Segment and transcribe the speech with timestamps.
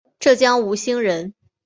[0.19, 1.35] 浙江吴兴人。